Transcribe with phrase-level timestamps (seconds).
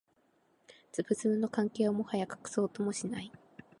[0.93, 3.31] ズブズブの関係をもはや隠そうともしない